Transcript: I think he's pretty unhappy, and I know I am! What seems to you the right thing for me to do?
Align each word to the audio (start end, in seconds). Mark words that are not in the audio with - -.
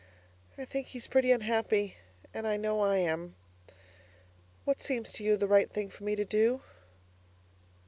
I 0.57 0.65
think 0.65 0.87
he's 0.87 1.05
pretty 1.05 1.29
unhappy, 1.31 1.97
and 2.33 2.47
I 2.47 2.57
know 2.57 2.79
I 2.81 2.95
am! 2.97 3.35
What 4.65 4.81
seems 4.81 5.11
to 5.11 5.23
you 5.23 5.37
the 5.37 5.47
right 5.47 5.69
thing 5.69 5.91
for 5.91 6.03
me 6.05 6.15
to 6.15 6.25
do? 6.25 6.63